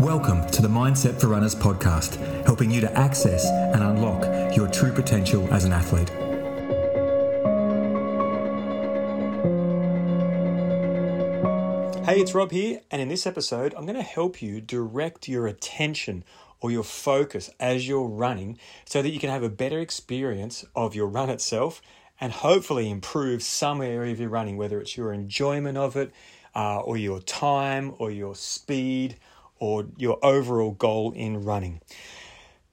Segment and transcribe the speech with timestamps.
[0.00, 4.92] Welcome to the Mindset for Runners podcast, helping you to access and unlock your true
[4.92, 6.08] potential as an athlete.
[12.06, 15.48] Hey, it's Rob here, and in this episode, I'm going to help you direct your
[15.48, 16.22] attention
[16.60, 20.94] or your focus as you're running so that you can have a better experience of
[20.94, 21.82] your run itself
[22.20, 26.12] and hopefully improve some area of your running, whether it's your enjoyment of it,
[26.54, 29.16] uh, or your time, or your speed,
[29.58, 31.80] or your overall goal in running.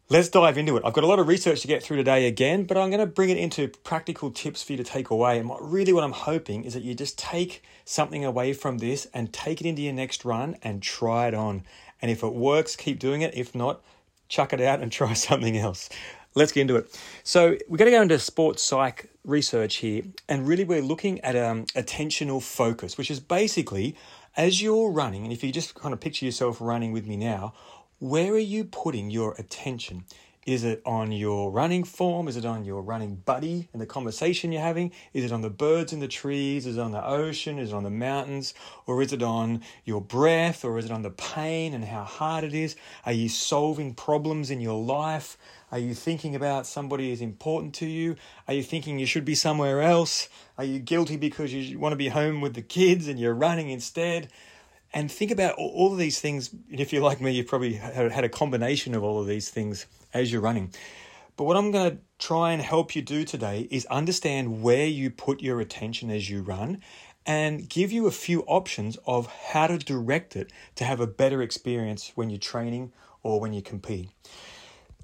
[0.08, 0.84] Let's dive into it.
[0.86, 3.08] I've got a lot of research to get through today again, but I'm going to
[3.08, 5.40] bring it into practical tips for you to take away.
[5.40, 9.08] And what, really, what I'm hoping is that you just take something away from this
[9.16, 11.64] and take it into your next run and try it on.
[12.04, 13.34] And if it works, keep doing it.
[13.36, 13.82] If not,
[14.30, 15.90] chuck it out and try something else.
[16.36, 17.02] Let's get into it.
[17.24, 21.36] So, we're going to go into sports psych research here, and really, we're looking at
[21.36, 23.96] um, attentional focus, which is basically
[24.38, 27.54] as you're running, and if you just kind of picture yourself running with me now,
[28.00, 30.06] where are you putting your attention?
[30.46, 32.28] Is it on your running form?
[32.28, 34.92] Is it on your running buddy and the conversation you're having?
[35.12, 36.68] Is it on the birds in the trees?
[36.68, 37.58] Is it on the ocean?
[37.58, 38.54] Is it on the mountains?
[38.86, 40.64] Or is it on your breath?
[40.64, 42.76] Or is it on the pain and how hard it is?
[43.08, 45.36] Are you solving problems in your life?
[45.72, 48.16] Are you thinking about somebody is important to you?
[48.48, 50.30] Are you thinking you should be somewhere else?
[50.60, 53.72] Are you guilty because you want to be home with the kids and you're running
[53.72, 54.30] instead?
[54.94, 56.52] And think about all of these things.
[56.70, 60.32] If you're like me, you've probably had a combination of all of these things as
[60.32, 60.74] you're running.
[61.36, 65.12] But what I'm going to try and help you do today is understand where you
[65.12, 66.82] put your attention as you run
[67.26, 71.42] and give you a few options of how to direct it to have a better
[71.42, 74.12] experience when you're training or when you're competing.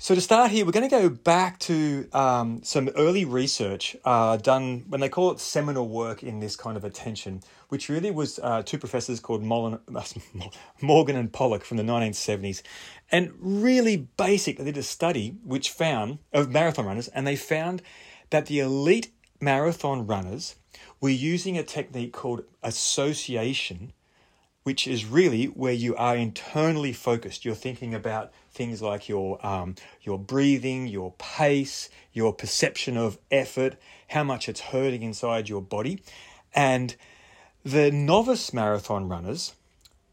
[0.04, 4.38] So, to start here, we're going to go back to um, some early research uh,
[4.38, 8.40] done when they call it seminal work in this kind of attention, which really was
[8.40, 9.78] uh, two professors called Mullen,
[10.82, 12.64] Morgan and Pollock from the 1970s.
[13.12, 17.84] And really basic, they did a study which found of marathon runners, and they found
[18.32, 20.56] that the elite marathon runners
[21.00, 23.94] were using a technique called association
[24.64, 27.44] which is really where you are internally focused.
[27.44, 33.76] You're thinking about things like your um, your breathing, your pace, your perception of effort,
[34.10, 36.02] how much it's hurting inside your body,
[36.54, 36.96] and
[37.64, 39.54] the novice marathon runners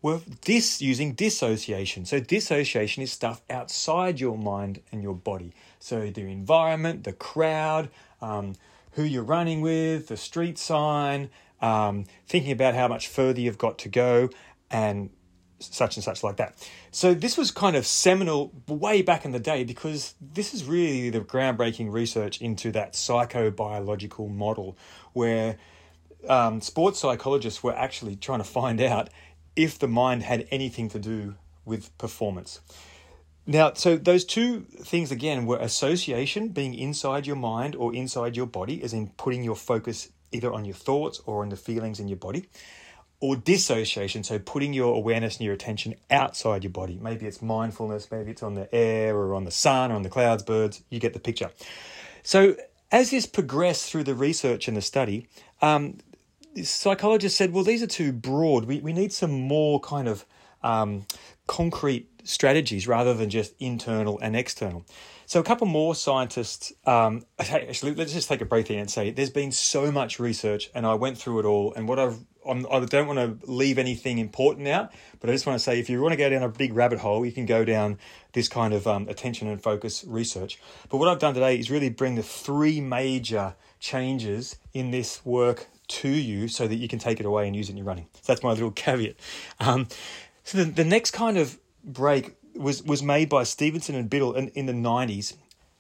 [0.01, 2.05] were dis using dissociation.
[2.07, 5.53] So dissociation is stuff outside your mind and your body.
[5.81, 8.55] So the environment, the crowd, um,
[8.93, 11.31] who you're running with, the street sign,
[11.61, 14.31] um, thinking about how much further you've got to go,
[14.71, 15.11] and
[15.61, 16.55] such and such like that.
[16.91, 21.11] So this was kind of seminal way back in the day because this is really
[21.11, 24.77] the groundbreaking research into that psychobiological model
[25.13, 25.57] where
[26.29, 29.11] um, sports psychologists were actually trying to find out
[29.57, 32.61] if the mind had anything to do with performance.
[33.47, 38.47] Now, so those two things again were association, being inside your mind or inside your
[38.47, 42.09] body, as in putting your focus either on your thoughts or on the feelings in
[42.09, 42.49] your body,
[43.21, 46.99] or dissociation, so putting your awareness and your attention outside your body.
[47.03, 50.09] Maybe it's mindfulness, maybe it's on the air or on the sun or on the
[50.09, 51.51] clouds, birds, you get the picture.
[52.23, 52.55] So,
[52.91, 55.29] as this progressed through the research and the study,
[55.61, 55.99] um,
[56.63, 58.65] psychologists said, well, these are too broad.
[58.65, 60.25] We, we need some more kind of
[60.63, 61.05] um,
[61.47, 64.85] concrete strategies rather than just internal and external.
[65.29, 69.11] So, a couple more scientists, um, actually, let's just take a breath here and say
[69.11, 71.75] there's been so much research, and I went through it all.
[71.75, 72.19] And what I've
[72.49, 74.91] I'm, I do not want to leave anything important out,
[75.21, 77.01] but I just want to say if you want to go down a big rabbit
[77.01, 77.99] hole, you can go down
[78.33, 80.59] this kind of um, attention and focus research.
[80.89, 85.67] But what I've done today is really bring the three major changes in this work
[85.89, 88.07] to you so that you can take it away and use it in your running.
[88.15, 89.17] So that's my little caveat.
[89.61, 89.89] Um,
[90.43, 94.49] so the, the next kind of break was, was made by Stevinson and Biddle in,
[94.49, 95.35] in the 90s.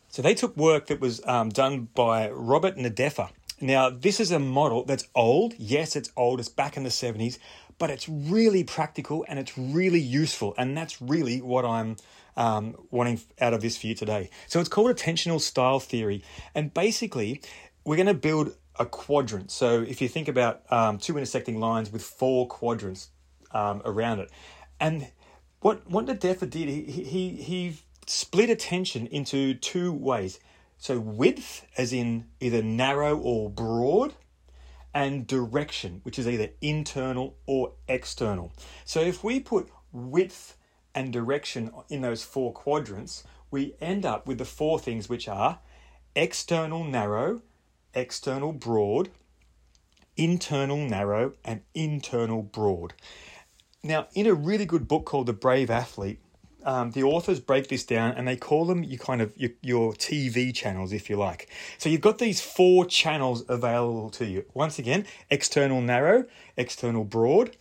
[0.08, 3.30] So they took work that was um, done by Robert Nideffer
[3.60, 5.54] now, this is a model that's old.
[5.58, 7.38] Yes, it's old, it's back in the 70s,
[7.78, 10.54] but it's really practical and it's really useful.
[10.56, 11.96] And that's really what I'm
[12.36, 14.30] um, wanting out of this for you today.
[14.46, 16.22] So it's called attentional style theory.
[16.54, 17.40] And basically,
[17.84, 19.50] we're going to build a quadrant.
[19.50, 23.08] So if you think about um, two intersecting lines with four quadrants
[23.50, 24.30] um, around it,
[24.78, 25.08] and
[25.60, 27.76] what what Nideffer did, he, he he
[28.06, 30.38] split attention into two ways.
[30.78, 34.14] So width, as in either narrow or broad,
[34.94, 38.52] and direction, which is either internal or external.
[38.84, 40.56] So if we put width
[40.94, 45.58] and direction in those four quadrants, we end up with the four things which are
[46.14, 47.42] external narrow,
[47.94, 49.10] external broad,
[50.16, 52.94] internal narrow, and internal broad.
[53.84, 56.18] Now, in a really good book called The Brave Athlete,
[56.64, 59.92] um, the authors break this down and they call them you kind of your, your,
[59.92, 61.48] TV channels, if you like.
[61.78, 64.44] So you've got these four channels available to you.
[64.52, 66.24] Once again, external narrow,
[66.56, 67.56] external broad,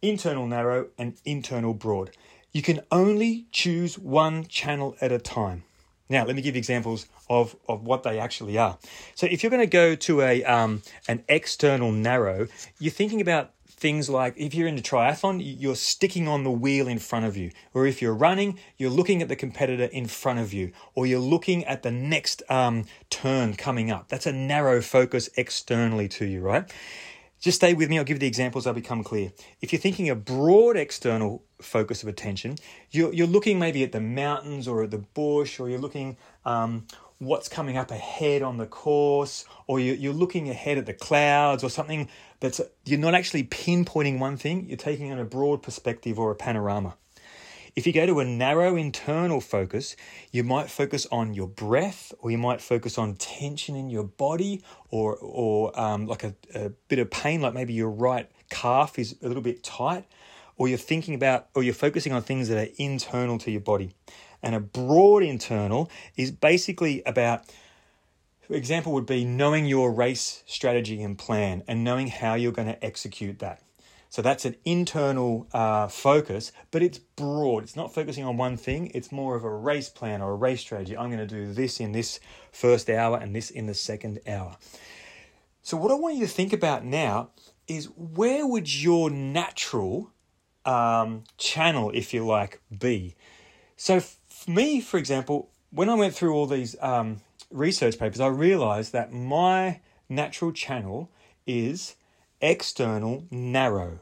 [0.00, 2.10] internal narrow, and internal broad.
[2.52, 5.64] You can only choose one channel at a time.
[6.08, 8.78] Now, let me give you examples of, of what they actually are.
[9.14, 12.46] So, if you're going to go to a um, an external narrow,
[12.78, 16.88] you're thinking about things like if you're in a triathlon, you're sticking on the wheel
[16.88, 20.38] in front of you, or if you're running, you're looking at the competitor in front
[20.38, 24.08] of you, or you're looking at the next um, turn coming up.
[24.08, 26.72] That's a narrow focus externally to you, right?
[27.40, 29.30] Just stay with me, I'll give you the examples, I'll become clear.
[29.60, 32.56] If you're thinking a broad external focus of attention,
[32.90, 36.16] you're, you're looking maybe at the mountains or at the bush, or you're looking
[36.46, 36.86] um,
[37.18, 41.70] what's coming up ahead on the course, or you're, looking ahead at the clouds or
[41.70, 42.08] something
[42.40, 46.34] that's, you're not actually pinpointing one thing, you're taking on a broad perspective or a
[46.34, 46.96] panorama.
[47.76, 49.96] If you go to a narrow internal focus,
[50.30, 54.62] you might focus on your breath, or you might focus on tension in your body,
[54.90, 59.16] or or um, like a, a bit of pain, like maybe your right calf is
[59.22, 60.04] a little bit tight,
[60.56, 63.92] or you're thinking about, or you're focusing on things that are internal to your body.
[64.44, 67.44] And a broad internal is basically about
[68.46, 72.68] for example would be knowing your race strategy and plan and knowing how you're going
[72.68, 73.62] to execute that.
[74.10, 77.64] So that's an internal uh, focus, but it's broad.
[77.64, 78.92] It's not focusing on one thing.
[78.94, 80.96] It's more of a race plan or a race strategy.
[80.96, 82.20] I'm going to do this in this
[82.52, 84.56] first hour and this in the second hour.
[85.62, 87.30] So what I want you to think about now
[87.66, 90.12] is where would your natural
[90.64, 93.16] um, channel, if you like, be?
[93.76, 94.00] So
[94.44, 98.92] for me, for example, when I went through all these um, research papers, I realized
[98.92, 101.10] that my natural channel
[101.46, 101.96] is
[102.42, 104.00] external narrow.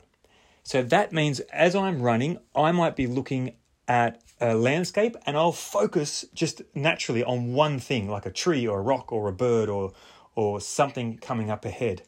[0.65, 3.55] So that means as I'm running, I might be looking
[3.87, 8.81] at a landscape and I'll focus just naturally on one thing, like a tree or
[8.81, 9.93] a rock or a bird or,
[10.35, 12.03] or something coming up ahead.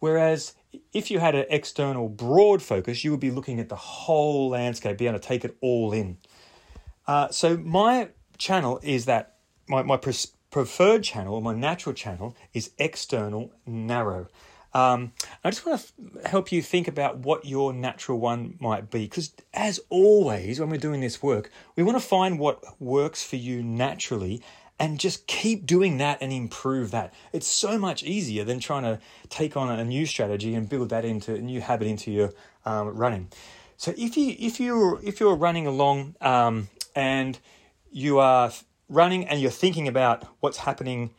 [0.00, 0.54] Whereas
[0.92, 4.98] if you had an external broad focus, you would be looking at the whole landscape,
[4.98, 6.18] be able to take it all in.
[7.08, 13.50] Uh, so my channel is that my, my preferred channel, my natural channel, is external
[13.66, 14.28] narrow.
[14.74, 15.12] Um,
[15.42, 19.32] I just want to help you think about what your natural one might be, because
[19.54, 23.62] as always, when we're doing this work, we want to find what works for you
[23.62, 24.42] naturally
[24.78, 27.12] and just keep doing that and improve that.
[27.32, 29.00] It's so much easier than trying to
[29.30, 32.32] take on a new strategy and build that into a new habit into your
[32.66, 33.28] um, running.
[33.78, 36.68] So if you if you're if you're running along um,
[36.98, 37.38] and
[37.92, 38.50] you are
[38.88, 41.10] running and you're thinking about what's happening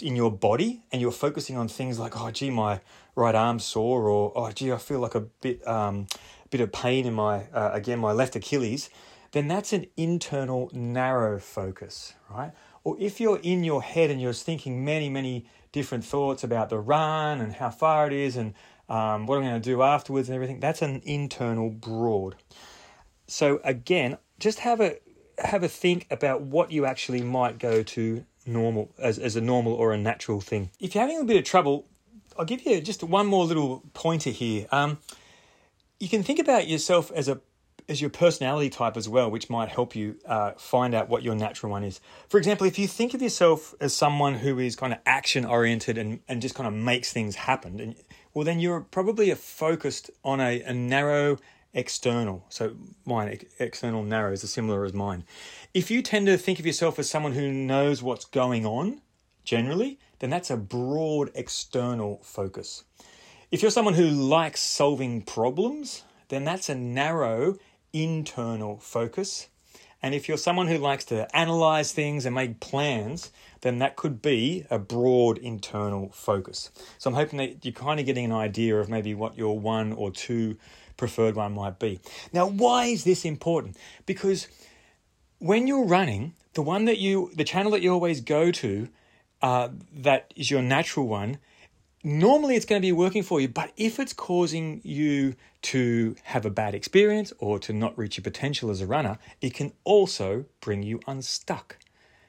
[0.00, 2.80] in your body and you're focusing on things like, oh, gee, my
[3.14, 6.06] right arm's sore, or oh, gee, I feel like a bit, um,
[6.48, 8.88] bit of pain in my, uh, again, my left Achilles,
[9.32, 12.52] then that's an internal narrow focus, right?
[12.82, 16.78] Or if you're in your head and you're thinking many, many different thoughts about the
[16.78, 18.54] run and how far it is and
[18.88, 22.36] um, what I'm going to do afterwards and everything, that's an internal broad.
[23.26, 24.96] So again, just have a
[25.38, 29.72] have a think about what you actually might go to normal as, as a normal
[29.72, 30.70] or a natural thing.
[30.80, 31.86] If you're having a bit of trouble,
[32.38, 34.66] I'll give you just one more little pointer here.
[34.70, 34.98] Um,
[36.00, 37.40] you can think about yourself as a
[37.88, 41.34] as your personality type as well, which might help you uh, find out what your
[41.34, 42.00] natural one is.
[42.28, 45.96] For example, if you think of yourself as someone who is kind of action oriented
[45.96, 47.94] and, and just kind of makes things happen, and,
[48.34, 51.38] well, then you're probably focused on a, a narrow
[51.74, 52.44] external.
[52.48, 55.24] So mine, external narrow, is similar as mine.
[55.74, 59.00] If you tend to think of yourself as someone who knows what's going on
[59.44, 62.84] generally, then that's a broad external focus.
[63.50, 67.56] If you're someone who likes solving problems, then that's a narrow
[67.92, 69.48] internal focus.
[70.02, 73.32] And if you're someone who likes to analyze things and make plans,
[73.62, 76.70] then that could be a broad internal focus.
[76.98, 79.92] So I'm hoping that you're kind of getting an idea of maybe what your one
[79.92, 80.56] or two
[80.98, 82.00] preferred one might be.
[82.34, 83.78] Now, why is this important?
[84.04, 84.48] Because
[85.38, 88.88] when you're running, the one that you, the channel that you always go to,
[89.40, 91.38] uh, that is your natural one,
[92.04, 93.48] normally it's going to be working for you.
[93.48, 98.24] But if it's causing you to have a bad experience or to not reach your
[98.24, 101.78] potential as a runner, it can also bring you unstuck.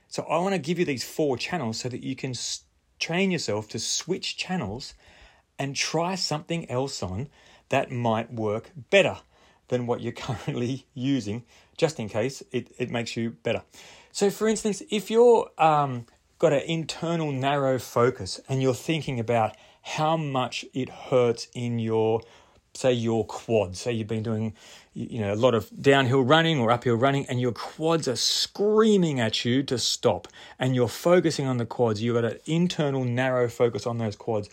[0.07, 2.33] So I want to give you these four channels so that you can
[2.99, 4.93] train yourself to switch channels
[5.57, 7.29] and try something else on
[7.69, 9.17] that might work better
[9.69, 11.43] than what you're currently using,
[11.77, 13.63] just in case it, it makes you better.
[14.11, 16.05] So, for instance, if you're um,
[16.39, 22.21] got an internal narrow focus and you're thinking about how much it hurts in your
[22.73, 23.81] say your quads.
[23.81, 24.53] Say you've been doing,
[24.93, 29.19] you know, a lot of downhill running or uphill running, and your quads are screaming
[29.19, 32.01] at you to stop, and you're focusing on the quads.
[32.01, 34.49] You've got an internal narrow focus on those quads,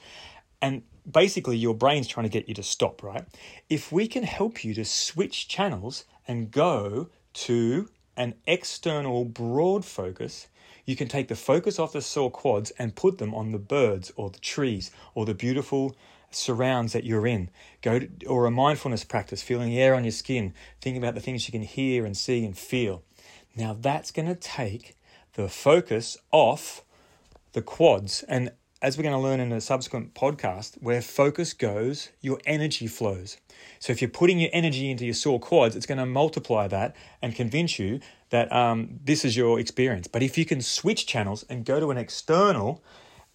[0.61, 3.03] and basically your brain's trying to get you to stop.
[3.03, 3.25] Right?
[3.69, 10.49] If we can help you to switch channels and go to an external broad focus,
[10.85, 14.13] you can take the focus off the sore quads and put them on the birds
[14.17, 15.97] or the trees or the beautiful
[16.31, 17.51] surrounds that you're in.
[17.83, 21.21] Go to, or a mindfulness practice, feeling the air on your skin, thinking about the
[21.21, 23.03] things you can hear and see and feel.
[23.57, 24.97] Now that's going to take
[25.35, 26.83] the focus off
[27.53, 28.53] the quads and
[28.87, 33.37] as we're going to learn in a subsequent podcast, where focus goes, your energy flows.
[33.81, 36.95] So if you're putting your energy into your sore quads, it's going to multiply that
[37.21, 37.99] and convince you
[38.31, 40.07] that um, this is your experience.
[40.07, 42.81] But if you can switch channels and go to an external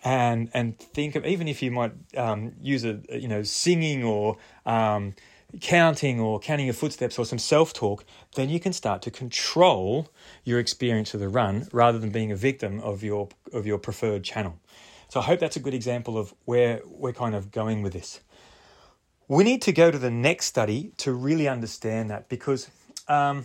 [0.05, 4.37] and and think of even if you might um, use a you know singing or
[4.65, 5.15] um,
[5.59, 8.05] counting or counting your footsteps or some self talk,
[8.35, 10.07] then you can start to control
[10.45, 14.23] your experience of the run rather than being a victim of your of your preferred
[14.23, 14.57] channel.
[15.11, 18.21] So I hope that's a good example of where we're kind of going with this.
[19.27, 22.71] We need to go to the next study to really understand that because
[23.09, 23.43] um,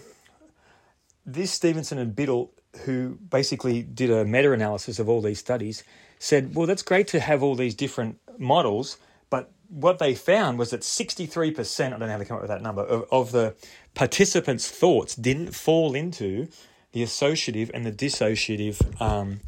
[1.24, 2.52] this Stevinson and Biddle,
[2.84, 5.82] who basically did a meta analysis of all these studies,
[6.20, 10.70] said, well, that's great to have all these different models, but what they found was
[10.70, 13.56] that 63%, I don't know how they come up with that number, of, of the
[13.94, 16.46] participants' thoughts didn't fall into
[16.92, 19.40] the associative and the dissociative um,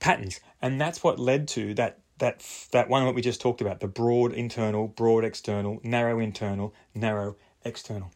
[0.00, 3.78] patterns, and that's what led to that that that one that we just talked about:
[3.78, 8.10] the broad internal, broad external, narrow internal, narrow external.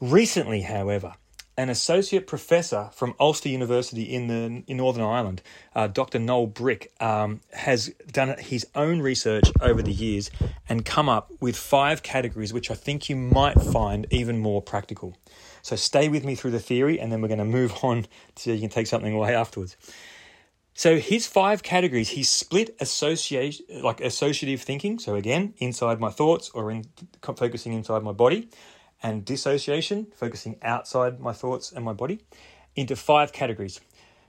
[0.00, 1.14] Recently, however,
[1.58, 5.42] an associate professor from Ulster University in the in Northern Ireland,
[5.74, 6.18] uh, Dr.
[6.18, 10.30] Noel Brick, um, has done his own research over the years
[10.70, 15.18] and come up with five categories, which I think you might find even more practical.
[15.60, 18.52] So stay with me through the theory, and then we're going to move on so
[18.52, 19.76] you can take something away afterwards.
[20.74, 24.98] So his five categories, he split association, like associative thinking.
[24.98, 26.84] So again, inside my thoughts or in
[27.22, 28.48] focusing inside my body,
[29.02, 32.20] and dissociation, focusing outside my thoughts and my body,
[32.74, 33.80] into five categories.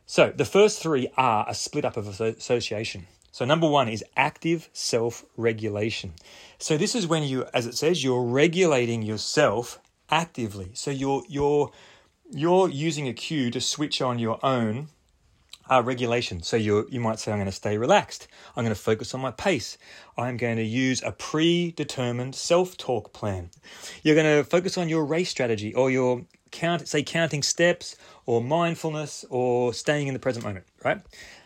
[0.06, 3.08] So the first three are a split up of association.
[3.32, 6.14] So number one is active self-regulation.
[6.60, 10.72] So this is when you, as it says, you're regulating yourself actively.
[10.74, 11.72] So you're you're
[12.32, 14.90] you're using a cue to switch on your own
[15.70, 16.42] uh, regulation.
[16.44, 18.28] So you you might say, I'm going to stay relaxed.
[18.56, 19.78] I'm going to focus on my pace.
[20.18, 23.50] I'm going to use a predetermined self-talk plan.
[24.04, 27.96] You're going to focus on your race strategy or your count, say counting steps
[28.26, 30.66] or mindfulness or staying in the present moment.
[30.84, 31.02] Right.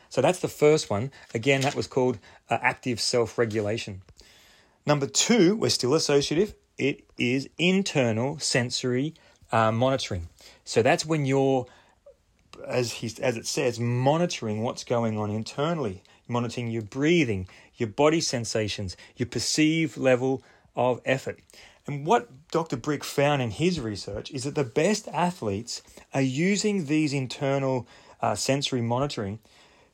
[0.09, 1.11] So that's the first one.
[1.33, 2.17] Again, that was called
[2.49, 4.01] uh, active self-regulation.
[4.85, 6.55] Number two, we're still associative.
[6.77, 9.13] It is internal sensory
[9.51, 10.29] uh, monitoring.
[10.65, 11.67] So that's when you're
[12.67, 18.21] as he as it says, monitoring what's going on internally, monitoring your breathing, your body
[18.21, 20.43] sensations, your perceived level
[20.75, 21.39] of effort.
[21.87, 22.77] And what Dr.
[22.77, 25.81] Brick found in his research is that the best athletes
[26.13, 27.87] are using these internal
[28.21, 29.39] uh, sensory monitoring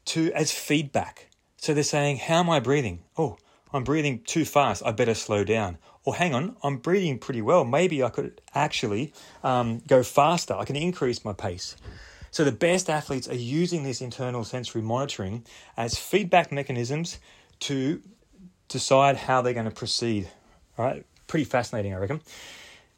[0.06, 1.30] to as feedback.
[1.58, 3.04] So they're saying, "How am I breathing?
[3.18, 3.38] Oh,
[3.74, 4.84] I'm breathing too fast.
[4.86, 7.66] I better slow down." Or hang on, I'm breathing pretty well.
[7.66, 9.12] Maybe I could actually
[9.44, 10.54] um, go faster.
[10.54, 11.76] I can increase my pace.
[12.36, 15.46] So the best athletes are using this internal sensory monitoring
[15.78, 17.18] as feedback mechanisms
[17.62, 18.02] to
[18.68, 20.28] decide how they're going to proceed.
[20.78, 22.20] All right, pretty fascinating, I reckon.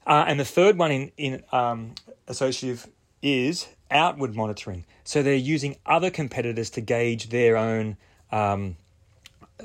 [0.08, 1.94] Uh, and the third one in in um,
[2.28, 2.88] associative
[3.22, 4.86] is outward monitoring.
[5.04, 7.98] So they're using other competitors to gauge their own
[8.32, 8.78] um,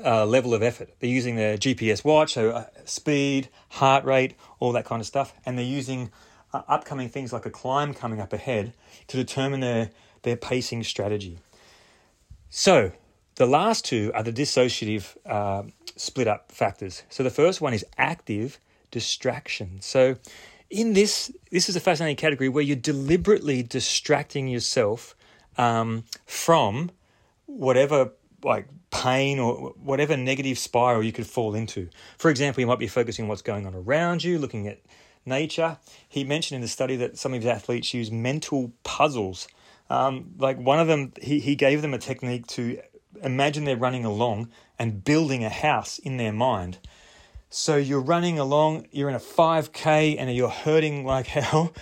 [0.05, 0.89] uh, level of effort.
[0.99, 5.33] They're using their GPS watch, so uh, speed, heart rate, all that kind of stuff,
[5.47, 6.11] and they're using
[6.53, 8.73] upcoming things like a climb coming up ahead
[9.07, 9.89] to determine their,
[10.23, 11.39] their pacing strategy.
[12.49, 12.91] So,
[13.35, 15.63] the last two are the dissociative uh,
[15.95, 17.03] split up factors.
[17.09, 18.59] So, the first one is active
[18.91, 19.79] distraction.
[19.81, 20.15] So,
[20.69, 25.15] in this, this is a fascinating category where you're deliberately distracting yourself
[25.57, 26.91] um, from
[27.45, 28.11] whatever
[28.43, 31.89] like pain or whatever negative spiral you could fall into.
[32.17, 34.79] For example, you might be focusing on what's going on around you, looking at
[35.25, 35.77] nature.
[36.07, 39.47] He mentioned in the study that some of his athletes use mental puzzles.
[39.89, 42.81] Um, like one of them, he, he gave them a technique to
[43.21, 44.49] imagine they're running along
[44.79, 46.79] and building a house in their mind.
[47.49, 51.73] So you're running along, you're in a 5K and you're hurting like hell.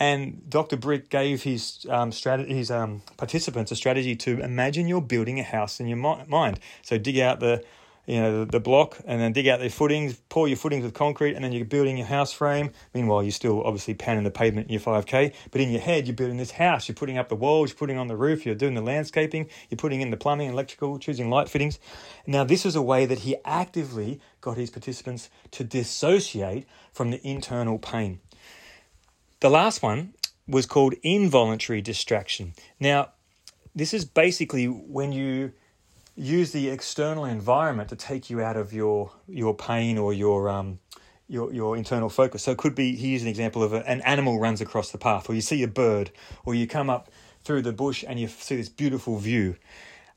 [0.00, 0.76] And Dr.
[0.76, 5.42] Brick gave his um, strategy, his um, participants a strategy to imagine you're building a
[5.42, 6.60] house in your mind.
[6.82, 7.64] So dig out the
[8.08, 10.94] you know, the, the, block and then dig out their footings, pour your footings with
[10.94, 12.70] concrete, and then you're building your house frame.
[12.94, 16.16] Meanwhile, you're still obviously pounding the pavement in your 5K, but in your head, you're
[16.16, 16.88] building this house.
[16.88, 19.76] You're putting up the walls, you're putting on the roof, you're doing the landscaping, you're
[19.76, 21.78] putting in the plumbing, electrical, choosing light fittings.
[22.26, 27.20] Now, this is a way that he actively got his participants to dissociate from the
[27.28, 28.20] internal pain.
[29.40, 30.14] The last one
[30.48, 32.54] was called involuntary distraction.
[32.80, 33.10] Now,
[33.74, 35.52] this is basically when you
[36.18, 40.80] use the external environment to take you out of your your pain or your um,
[41.28, 42.42] your your internal focus.
[42.42, 45.30] So it could be here's an example of a, an animal runs across the path,
[45.30, 46.10] or you see a bird,
[46.44, 47.08] or you come up
[47.44, 49.56] through the bush and you see this beautiful view.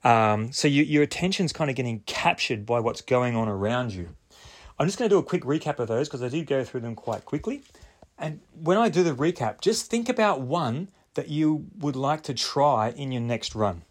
[0.03, 4.09] Um, so you, your attention's kind of getting captured by what's going on around you.
[4.79, 6.81] I'm just going to do a quick recap of those because I did go through
[6.81, 7.61] them quite quickly.
[8.17, 12.33] And when I do the recap, just think about one that you would like to
[12.33, 13.83] try in your next run.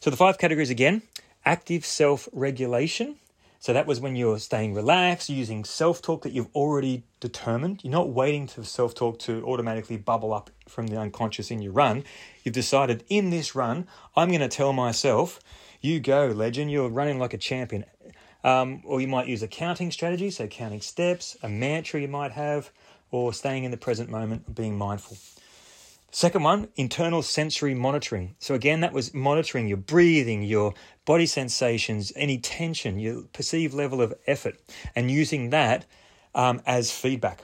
[0.00, 1.02] So the five categories again
[1.44, 3.16] active self regulation.
[3.58, 7.80] So that was when you're staying relaxed, using self talk that you've already determined.
[7.82, 11.72] You're not waiting for self talk to automatically bubble up from the unconscious in your
[11.72, 12.04] run.
[12.42, 13.86] You've decided in this run,
[14.16, 15.40] I'm going to tell myself,
[15.80, 17.86] you go, legend, you're running like a champion.
[18.42, 22.32] Um, or you might use a counting strategy, so counting steps, a mantra you might
[22.32, 22.70] have,
[23.10, 25.16] or staying in the present moment, being mindful.
[26.14, 28.36] Second one, internal sensory monitoring.
[28.38, 30.72] So, again, that was monitoring your breathing, your
[31.04, 34.54] body sensations, any tension, your perceived level of effort,
[34.94, 35.86] and using that
[36.32, 37.42] um, as feedback.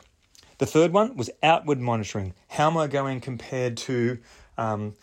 [0.58, 2.32] The third one was outward monitoring.
[2.46, 4.18] How am I going compared to
[4.56, 4.94] um,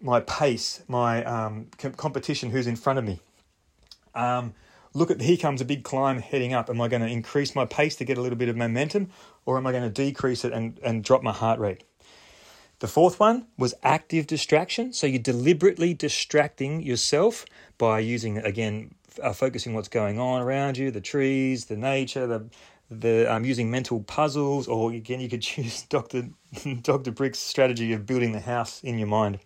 [0.00, 3.18] my pace, my um, competition, who's in front of me?
[4.14, 4.54] Um,
[4.94, 6.70] look at here comes a big climb heading up.
[6.70, 9.10] Am I going to increase my pace to get a little bit of momentum,
[9.44, 11.82] or am I going to decrease it and, and drop my heart rate?
[12.80, 14.92] The fourth one was active distraction.
[14.92, 17.44] So you're deliberately distracting yourself
[17.76, 22.46] by using, again, uh, focusing what's going on around you, the trees, the nature, the
[22.90, 26.30] the um, using mental puzzles, or again, you could choose Dr.
[26.82, 27.10] Dr.
[27.10, 29.40] Brick's strategy of building the house in your mind.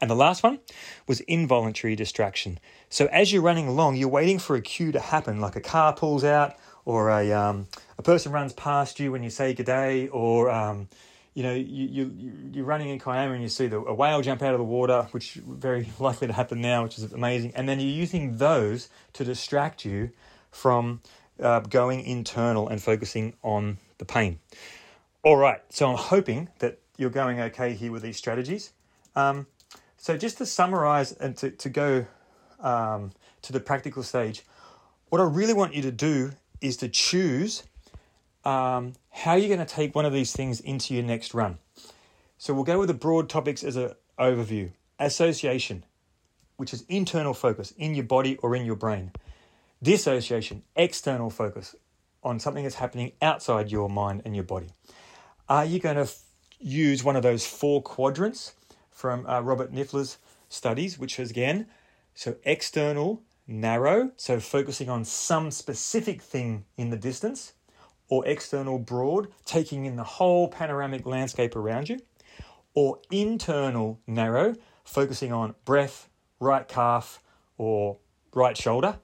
[0.00, 0.58] And the last one
[1.06, 2.58] was involuntary distraction.
[2.90, 5.94] So as you're running along, you're waiting for a cue to happen, like a car
[5.94, 10.08] pulls out, or a um, a person runs past you when you say good day,
[10.08, 10.88] or um,
[11.36, 14.40] you know, you, you, you're running in Kiama and you see the, a whale jump
[14.40, 17.52] out of the water, which very likely to happen now, which is amazing.
[17.54, 20.12] And then you're using those to distract you
[20.50, 21.02] from
[21.38, 24.38] uh, going internal and focusing on the pain.
[25.22, 28.72] All right, so I'm hoping that you're going okay here with these strategies.
[29.14, 29.46] Um,
[29.98, 32.06] so just to summarize and to, to go
[32.60, 34.42] um, to the practical stage,
[35.10, 37.64] what I really want you to do is to choose
[38.46, 41.58] um, how are you going to take one of these things into your next run?
[42.38, 44.70] So we'll go with the broad topics as an overview.
[45.00, 45.84] Association,
[46.56, 49.10] which is internal focus in your body or in your brain.
[49.82, 51.74] Dissociation, external focus
[52.22, 54.68] on something that's happening outside your mind and your body.
[55.48, 56.22] Are you going to f-
[56.58, 58.54] use one of those four quadrants
[58.90, 61.66] from uh, Robert Nideffer's studies, which is again,
[62.14, 67.52] so external, narrow, so focusing on some specific thing in the distance,
[68.08, 71.98] or external broad, taking in the whole panoramic landscape around you,
[72.74, 77.22] or internal narrow, focusing on breath, right calf,
[77.58, 77.98] or
[78.34, 78.98] right shoulder,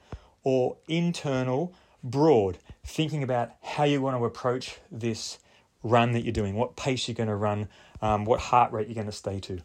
[0.45, 5.38] or internal broad, thinking about how you want to approach this
[5.83, 7.69] run that you're doing, what pace you're going to run,
[8.01, 9.61] um, what heart rate you're going to stay to.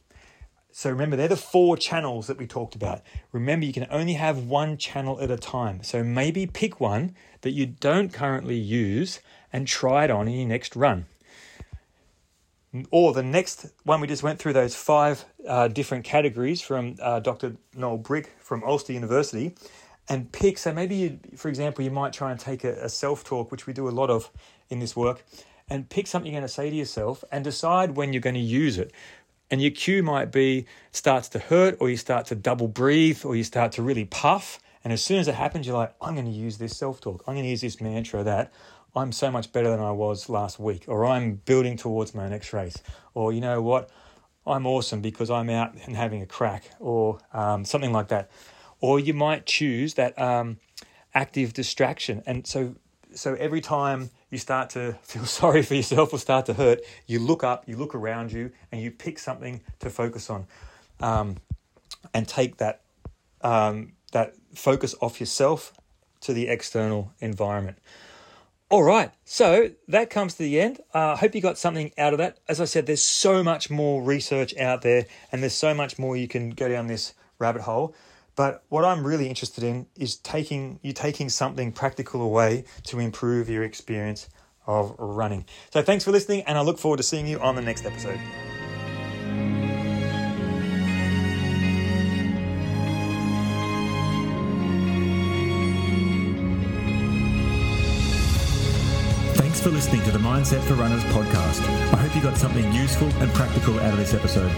[0.77, 3.01] So remember, they're the four channels that we talked about.
[3.31, 5.81] Remember, you can only have one channel at a time.
[5.81, 9.19] So maybe pick one that you don't currently use
[9.51, 11.07] and try it on in your next run.
[12.91, 17.21] Or the next one, we just went through those five uh, different categories from uh,
[17.21, 17.55] Dr.
[17.75, 19.55] Noel Brick from Ulster University
[20.07, 20.59] and pick.
[20.59, 23.65] So maybe, you, for example, you might try and take a, a self talk, which
[23.65, 24.29] we do a lot of
[24.69, 25.25] in this work,
[25.69, 28.39] and pick something you're going to say to yourself and decide when you're going to
[28.39, 28.91] use it.
[29.49, 33.35] And your cue might be starts to hurt, or you start to double breathe, or
[33.35, 34.59] you start to really puff.
[34.83, 37.23] And as soon as it happens, you're like, I'm going to use this self talk.
[37.27, 38.51] I'm going to use this mantra that
[38.95, 42.51] I'm so much better than I was last week, or I'm building towards my next
[42.51, 42.77] race,
[43.13, 43.89] or you know what,
[44.45, 48.31] I'm awesome because I'm out and having a crack, or um, something like that.
[48.79, 50.57] Or you might choose that um,
[51.13, 52.23] active distraction.
[52.25, 52.75] And so,
[53.17, 57.19] so every time you start to feel sorry for yourself or start to hurt, you
[57.19, 60.47] look up, you look around you, and you pick something to focus on,
[60.99, 61.37] um,
[62.13, 62.81] and take that
[63.41, 65.73] um, that focus off yourself
[66.21, 67.77] to the external environment.
[68.69, 70.81] All right, so that comes to the end.
[70.93, 72.39] I uh, hope you got something out of that.
[72.49, 76.17] As I said, there's so much more research out there, and there's so much more
[76.17, 77.95] you can go down this rabbit hole.
[78.37, 83.49] But what I'm really interested in is taking you taking something practical away to improve
[83.49, 84.29] your experience
[84.67, 85.45] of running.
[85.71, 88.19] So thanks for listening, and I look forward to seeing you on the next episode.
[99.33, 101.61] Thanks for listening to the Mindset for Runners podcast.
[101.91, 104.51] I hope you got something useful and practical out of this episode.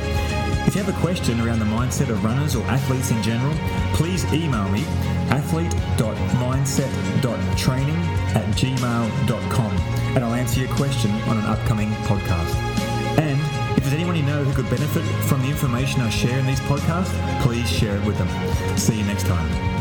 [0.67, 3.54] If you have a question around the mindset of runners or athletes in general,
[3.93, 4.84] please email me
[5.30, 7.95] athlete.mindset.training
[8.36, 9.72] at gmail.com
[10.15, 12.56] and I'll answer your question on an upcoming podcast.
[13.19, 13.39] And
[13.78, 16.60] if there's anyone you know who could benefit from the information I share in these
[16.62, 18.30] podcasts, please share it with them.
[18.78, 19.79] See you next time.